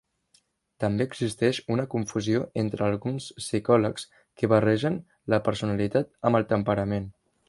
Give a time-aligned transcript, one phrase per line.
[0.83, 4.07] També existeix una confusió entre alguns psicòlegs
[4.41, 4.97] que barregen
[5.35, 7.07] la personalitat amb el temperament.